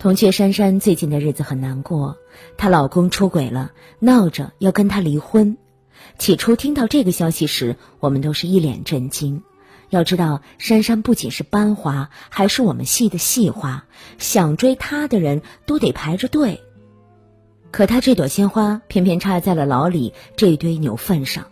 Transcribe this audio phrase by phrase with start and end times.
[0.00, 2.16] 铜雀珊珊最近的日子很难过，
[2.56, 5.58] 她老公出轨了，闹着要跟她离婚。
[6.16, 9.42] 起初听到这个消息时，我们都是一脸震惊。
[9.90, 13.84] 要知道，珊珊不仅是班花，还是我们系的系花，
[14.16, 16.62] 想追她的人都得排着队。
[17.70, 21.48] 可她这朵鲜花偏偏插在了老李这堆牛粪上。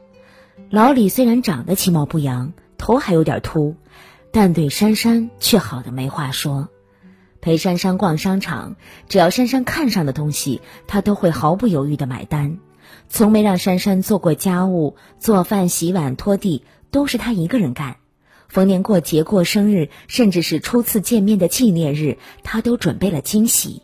[0.70, 3.76] 老李虽然长得其貌不扬，头还有点秃，
[4.32, 6.70] 但对珊珊却好的没话说。
[7.40, 8.76] 陪珊珊逛商场，
[9.08, 12.58] 只要珊珊看上的东西，他都会毫不犹豫的买单。
[13.08, 17.96] 从没让珊珊做过家务，做饭、洗碗、拖地都是他一个人干。
[18.48, 23.82] 逢年过节、过生日，甚至是初次见面的纪念日，他都准备了惊喜。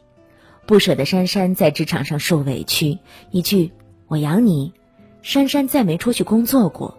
[0.66, 2.98] 不舍得珊珊在职场上受委屈，
[3.30, 3.72] 一句
[4.08, 4.72] “我养你”，
[5.20, 6.96] 珊珊再没出去工作过。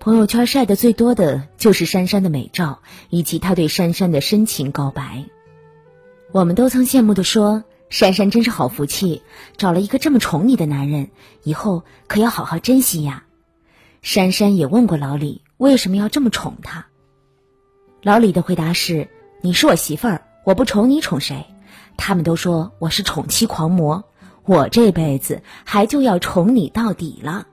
[0.00, 5.26] 朋友圈晒的最多的就是珊珊的美照，以及他对珊珊的深情告白。
[6.32, 9.20] 我们都曾羡慕的说：“珊珊真是好福气，
[9.58, 11.10] 找了一个这么宠你的男人，
[11.42, 13.24] 以后可要好好珍惜呀。”
[14.00, 16.86] 珊珊也问过老李为什么要这么宠他。
[18.02, 19.06] 老李的回答是
[19.44, 21.44] ：“你是我媳妇儿，我不宠你宠谁？
[21.98, 24.02] 他们都说我是宠妻狂魔，
[24.46, 27.46] 我这辈子还就要宠你到底了。”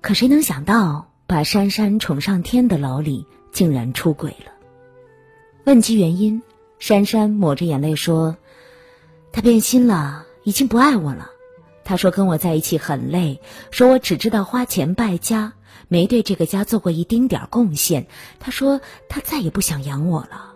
[0.00, 1.10] 可谁能想到？
[1.26, 4.52] 把珊珊宠上天的老李竟然出轨了。
[5.64, 6.42] 问及原因，
[6.78, 8.36] 珊珊抹着眼泪说
[9.32, 11.30] ：“他变心了，已经不爱我了。
[11.82, 15.54] 他说跟我在一起很累，说我只知道花钱败家，
[15.88, 18.06] 没对这个家做过一丁点贡献。
[18.38, 20.52] 他说他再也不想养我了。”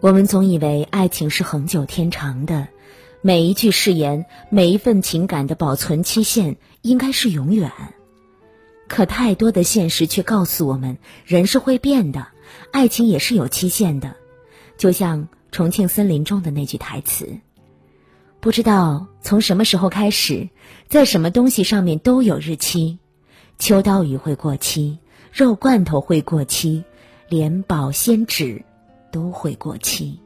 [0.00, 2.68] 我们总以为爱情是恒久天长的，
[3.20, 7.70] 每一句誓言，每一份情感的保存期限应该是永远。
[8.88, 12.28] 可太多的现实却告诉我们，人是会变的，
[12.72, 14.16] 爱情也是有期限的。
[14.76, 17.38] 就像《重庆森林》中的那句台词
[18.40, 20.50] ：“不知道从什么时候开始，
[20.88, 22.98] 在什么东西上面都有日期。
[23.58, 24.98] 秋刀鱼会过期，
[25.32, 26.84] 肉罐头会过期，
[27.28, 28.64] 连保鲜纸
[29.10, 30.20] 都会过期。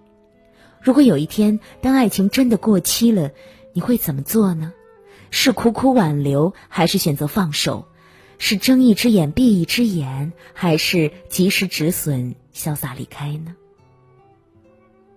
[0.80, 3.30] 如果有一天，当爱情真的过期了，
[3.74, 4.72] 你会怎么做呢？
[5.30, 7.86] 是苦苦挽留，还是选择放手？”
[8.38, 13.54] 是睁一只眼闭一只眼，还是及时止损、潇洒离开呢？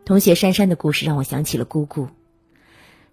[0.05, 2.07] 同学珊珊的故事让我想起了姑姑，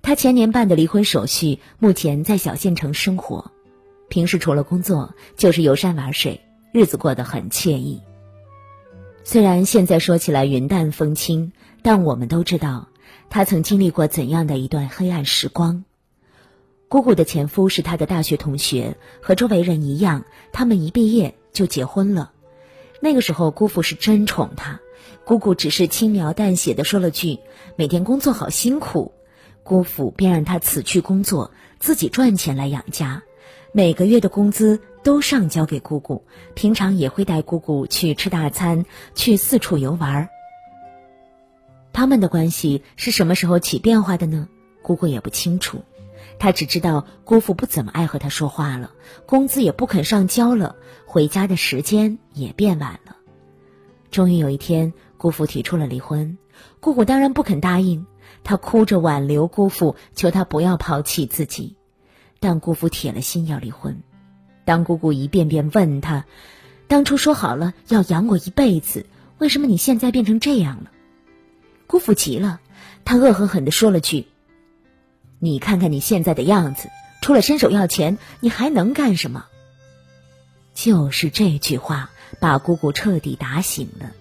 [0.01, 3.51] 她前年办的离婚手续，目前在小县城生活，
[4.09, 6.41] 平时除了工作就是游山玩水，
[6.73, 8.01] 日子过得很惬意。
[9.25, 11.53] 虽然现在说起来云淡风轻，
[11.83, 12.89] 但我们都知道，
[13.29, 15.85] 她曾经历过怎样的一段黑暗时光。
[16.89, 22.31] 姑姑的前夫是她的大学同学，和周围人一样，他们一毕业就结婚了。
[23.01, 24.81] 那个时候，姑父是真宠她，
[25.25, 27.41] 姑姑只是轻描淡写的说了句
[27.77, 29.13] ：“每天工作好辛苦。”
[29.65, 33.25] 姑父便让她辞去工作，自己赚钱来养家，
[33.73, 38.85] 每个月的工资都上交给姑姑，平常也会带姑姑去吃大餐，
[39.17, 40.29] 去四处游玩。
[41.93, 44.47] 他们的关系是什么时候起变化的呢？
[44.83, 45.83] 姑姑也不清楚。
[46.39, 48.93] 他只知道姑父不怎么爱和他说话了，
[49.25, 50.77] 工资也不肯上交了，
[51.07, 53.17] 回家的时间也变晚了。
[54.11, 56.39] 终于有一天，姑父提出了离婚，
[56.81, 58.07] 姑姑当然不肯答应，
[58.45, 61.77] 她哭着挽留姑父，求他不要抛弃自己，
[62.39, 64.03] 但姑父铁了心要离婚。
[64.65, 66.27] 当姑姑一遍遍问他，
[66.87, 69.07] 当初说好了要养我一辈子，
[69.39, 70.91] 为什么你现在变成这样了？
[71.87, 72.61] 姑父急了，
[73.05, 74.27] 他恶狠狠地说了句。
[75.39, 76.89] 你看看你现在的样子，
[77.21, 79.47] 除了伸手要钱，你还能干什么？
[80.75, 82.11] 就是这句话
[82.41, 84.13] 把姑姑彻底打醒了，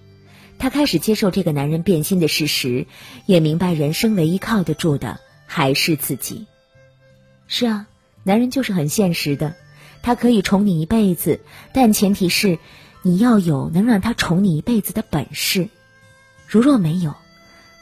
[0.57, 2.87] 她开始接受这个男人变心的事实，
[3.25, 6.47] 也明白人生唯一靠得住的还是自己。
[7.47, 7.87] 是啊，
[8.23, 9.55] 男人就是很现实的，
[10.01, 11.41] 他可以宠你一辈子，
[11.73, 12.57] 但前提是
[13.03, 15.69] 你要有能让他宠你一辈子的本事。
[16.47, 17.15] 如若没有，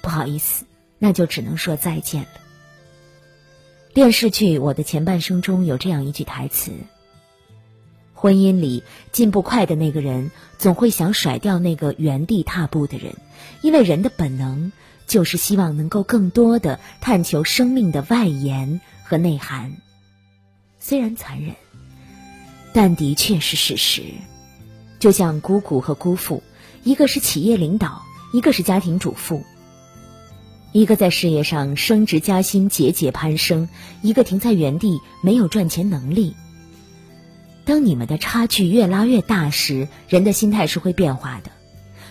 [0.02, 0.66] 不好意思，
[1.00, 2.43] 那就只能说再见了。
[3.94, 6.72] 电视剧《我的前半生》中有这样一句台词
[8.16, 8.82] ：“婚姻里
[9.12, 13.14] 进步快的那个人，总会想甩掉那个原地踏步的人，
[13.62, 14.72] 因为人的本能
[15.06, 19.78] 就是希望能够更多的探求生命的外延和内涵。
[20.80, 21.54] 虽然残忍，
[22.74, 24.02] 但的确是事实。
[24.98, 26.42] 就像姑姑和姑父，
[26.84, 28.02] 一个是企业领导，
[28.34, 29.44] 一个是家庭主妇。”
[30.74, 33.70] 一个在事业上升职加薪节节攀升，
[34.02, 36.36] 一个停在原地没有赚钱能力。
[37.64, 41.52] 当你们的差距越拉越大时，人的心态是会变化的。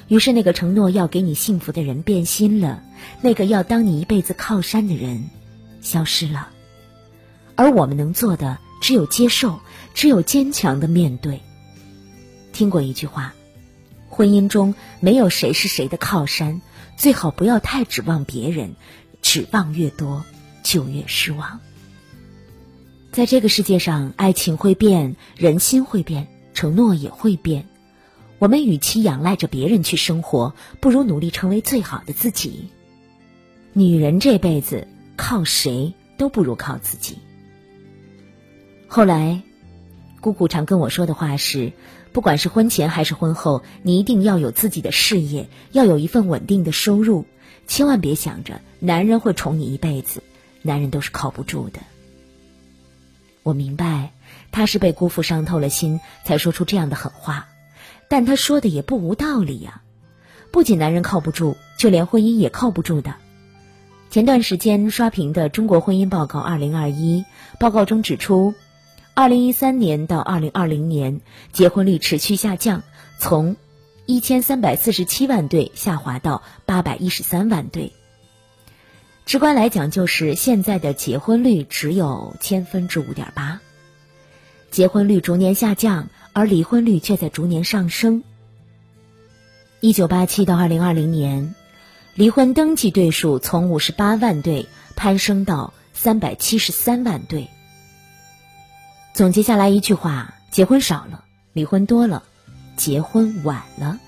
[0.06, 2.82] 于是那个承诺要给你幸福的人变心了，
[3.20, 5.24] 那个要当你一辈子靠山的人
[5.80, 6.48] 消失了。
[7.56, 9.58] 而我们能做的只有接受，
[9.92, 11.40] 只有坚强的面对。
[12.52, 13.34] 听过一句话：
[14.08, 16.60] 婚姻中没有谁是谁的靠山，
[16.96, 18.74] 最好不要太指望别人，
[19.22, 20.24] 指望越多
[20.62, 21.60] 就越失望。
[23.10, 27.66] 在这个世界上，爱情会变，人心会变，承诺也会变。
[28.38, 32.70] 我们与其仰赖着别人去生活，不如努力成为最好的自己。
[33.72, 37.18] 女人这辈子靠谁都不如靠自己。
[38.88, 39.42] 后来，
[40.20, 41.72] 姑姑常跟我说的话是：
[42.12, 47.24] 不管是婚前还是婚后，你一定要有自己的事业，要有一份稳定的收入，
[47.66, 50.22] 千万别想着男人会宠你一辈子，
[50.60, 51.80] 男人都是靠不住的。
[53.42, 54.12] 我明白，
[54.52, 57.48] 他是被姑父伤透了心，才说出这样的狠话，
[58.08, 59.82] 但他说的也不无道理呀。
[60.50, 63.14] 不仅男人靠不住，就连婚姻也靠不住的。
[64.10, 67.24] 前段时间刷屏的《中国婚姻报告二零二一》
[67.58, 68.52] 报告中指出，
[69.14, 71.20] 二零一三年到二零二零年
[71.52, 72.82] 结婚率持续下降，
[73.18, 73.56] 从
[74.06, 77.92] 一千三百四十七万对下滑到八百一十三万对。
[79.26, 83.60] 直观来讲，就是现在的结婚率只有千分之五点八，
[84.70, 88.24] 结婚率逐年下降，而离婚率却在逐年上升。
[89.80, 91.54] 一九八七到二零二零年，
[92.14, 94.66] 离婚登记对数从五十八万对
[94.96, 97.48] 攀升到三百七十三万对。
[99.14, 102.22] 总结下来一句话：结婚少了，离婚多了，
[102.76, 103.98] 结婚晚了，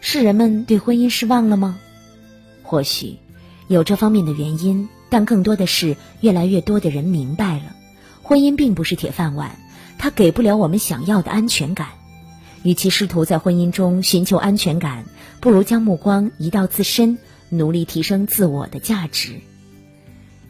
[0.00, 1.78] 是人们对婚姻失望了吗？
[2.62, 3.16] 或许。
[3.68, 7.74] 有这方面的原因，但更多的是越来越多的人明白了，
[8.22, 9.56] 婚姻并不是铁饭碗，
[9.98, 11.88] 它给不了我们想要的安全感。
[12.62, 15.04] 与其试图在婚姻中寻求安全感，
[15.40, 17.18] 不如将目光移到自身，
[17.48, 19.40] 努力提升自我的价值。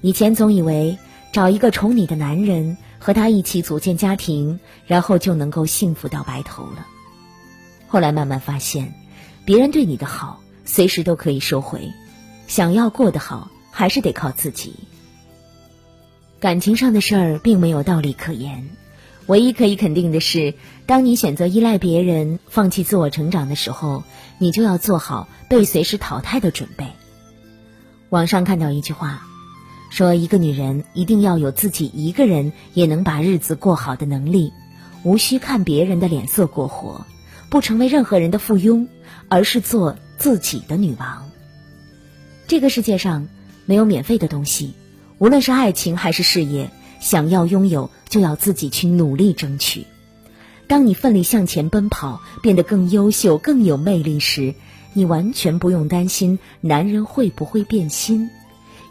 [0.00, 0.98] 以前总以为
[1.32, 6.86] 找一个宠你的男人，和他一起组建家庭，然后就能够幸福到白头了。
[7.88, 8.94] 后来慢慢发现，
[9.44, 11.90] 别人对你的好，随时都可以收回。
[12.46, 14.74] 想要过得好，还是得靠自己。
[16.38, 18.70] 感情上的事儿并没有道理可言，
[19.26, 20.54] 唯一可以肯定的是，
[20.86, 24.04] 当你选择依赖别人、放弃自我成长的时候，
[24.38, 26.86] 你就要做好被随时淘汰的准备。
[28.10, 29.26] 网上看到一句话，
[29.92, 34.50] 说一个女人一定要有自己一个人也能把日子过好的能力，
[35.02, 37.04] 无需看别人的脸色过活，
[37.50, 38.86] 不成为任何人的附庸，
[39.28, 41.28] 而是做自己的女王。
[42.46, 43.28] 这个世界上
[43.66, 44.72] 没有免费的东西，
[45.18, 49.84] 无论是爱情还是事业，想要拥有就要自己去努力争取。
[50.68, 54.54] 当你奋力向前奔跑，变得更优秀、更有魅力时，
[54.94, 58.30] 你完全不用担心男人会不会变心，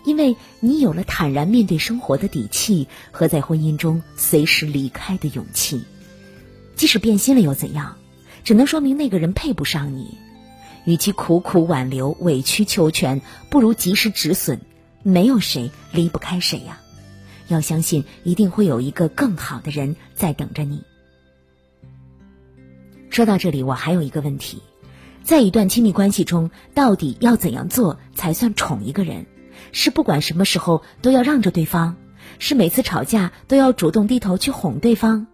[0.04, 5.84] 因为你有了坦然面对生活的底气和在婚姻中随时离开的勇气。
[6.76, 7.96] 即使变心了又怎样？
[8.44, 10.18] 只能说明那个人配不上你。
[10.86, 14.62] 与其苦苦挽留、委曲求全，不如及时止损。
[15.04, 16.80] 没有谁离不开谁呀，
[17.48, 20.84] 要相信一定会有一个更好的人在等着你。
[23.10, 24.62] 说到这里，我还有一个问题：
[25.24, 29.26] 在一段亲密关系中，到底要怎样做才算宠一个人？
[29.72, 31.96] 是不管什么时候都要让着对方？
[32.40, 35.28] 是每次吵架都要主动低头去哄对方？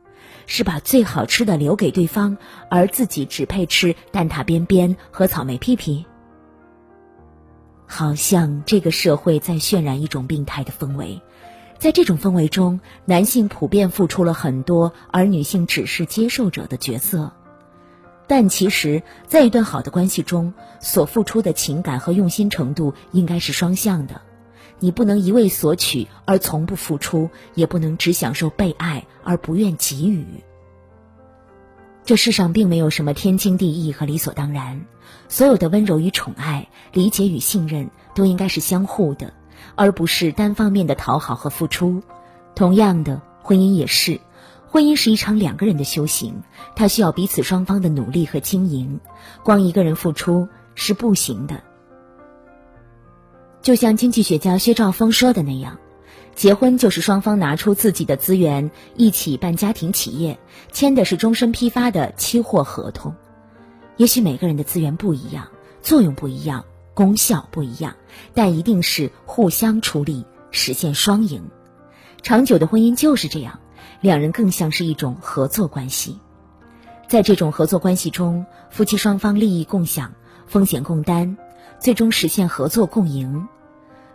[0.46, 2.38] 是把最好吃的留给对方，
[2.70, 6.06] 而自己只配吃蛋挞边边和草莓屁屁。
[7.86, 11.22] 好像这个社会在渲染一种病态的氛围，
[11.78, 17.34] 在这种氛围中，男性普遍付出了很多，而女性只是接受者的角色。
[18.28, 24.22] 但其实，在一段好的关系中，所付出的情感和用心程度应该是双向的。
[24.80, 30.26] 你不能一味索取而从不付出，也不能只享受被爱而不愿给予。
[32.04, 34.86] 这世上并没有什么天经地义和理所当然，
[35.30, 39.34] 所有的温柔与宠爱、理解与信任都应该是相互的，
[39.76, 42.04] 而不是单方面的讨好和付出。
[42.56, 44.20] 同样的，婚姻也是，
[44.70, 46.44] 婚姻是一场两个人的修行，
[46.76, 49.00] 它需要彼此双方的努力和经营，
[49.44, 51.64] 光一个人付出是不行的。
[53.62, 55.78] 就像经济学家薛兆丰说的那样，
[56.36, 60.38] 结婚就是双方拿出自己的资源一起办家庭企业，
[60.72, 63.16] 签的是终身批发的期货合同。
[63.96, 65.48] 也许每个人的资源不一样，
[65.82, 67.96] 作用不一样，功效不一样，
[68.34, 71.50] 但一定是互相出力，实现双赢。
[72.22, 73.60] 长久的婚姻就是这样，
[74.02, 76.20] 两人更像是一种合作关系。
[77.08, 80.14] 在这种合作关系中，夫妻双方利益共享，
[80.46, 81.38] 风险共担，
[81.80, 83.48] 最终实现合作共赢。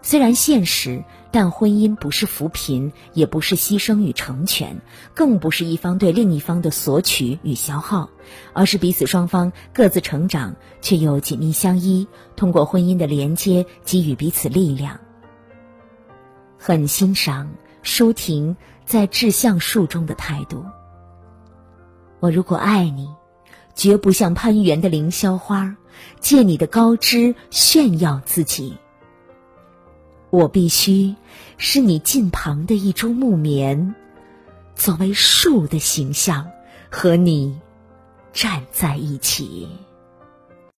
[0.05, 4.83] 虽然现实，但婚姻不是扶贫，也不是牺牲与成全，
[5.15, 8.11] 更不是一方对另一方的索取与消耗，
[8.53, 14.99] 而是彼此双方各自成长，却又紧密相依，通过婚姻的连接给予彼此力量。
[16.59, 17.51] 很欣赏
[17.83, 20.65] 舒婷在《致橡树》中的态度。
[22.21, 23.09] 我如果爱你，
[23.75, 25.77] 绝不像攀援的凌霄花，
[26.21, 28.77] 借你的高枝炫耀自己。
[30.31, 31.15] 我必须
[31.59, 33.95] 是你近旁的一株木棉，
[34.75, 36.51] 作为树的形象，
[36.91, 37.61] 和你
[38.33, 39.69] 站在一起。